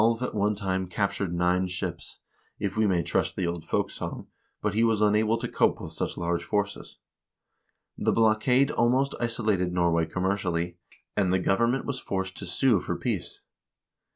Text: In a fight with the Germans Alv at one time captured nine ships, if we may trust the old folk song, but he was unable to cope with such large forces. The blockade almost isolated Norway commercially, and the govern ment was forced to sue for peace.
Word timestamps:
In 0.01 0.07
a 0.07 0.15
fight 0.15 0.19
with 0.19 0.19
the 0.19 0.29
Germans 0.29 0.33
Alv 0.33 0.35
at 0.35 0.39
one 0.41 0.55
time 0.55 0.87
captured 0.87 1.31
nine 1.35 1.67
ships, 1.67 2.19
if 2.57 2.75
we 2.75 2.87
may 2.87 3.03
trust 3.03 3.35
the 3.35 3.45
old 3.45 3.63
folk 3.63 3.91
song, 3.91 4.25
but 4.59 4.73
he 4.73 4.83
was 4.83 4.99
unable 4.99 5.37
to 5.37 5.47
cope 5.47 5.79
with 5.79 5.93
such 5.93 6.17
large 6.17 6.43
forces. 6.43 6.97
The 7.99 8.11
blockade 8.11 8.71
almost 8.71 9.13
isolated 9.19 9.71
Norway 9.71 10.07
commercially, 10.07 10.79
and 11.15 11.31
the 11.31 11.37
govern 11.37 11.69
ment 11.73 11.85
was 11.85 11.99
forced 11.99 12.35
to 12.37 12.47
sue 12.47 12.79
for 12.79 12.95
peace. 12.95 13.41